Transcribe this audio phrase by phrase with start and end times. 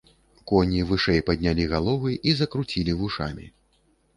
[0.51, 3.45] Коні вышэй паднялі галовы і закруцілі вушамі.